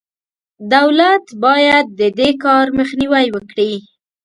[0.73, 3.73] دولت باید د دې کار مخنیوی وکړي.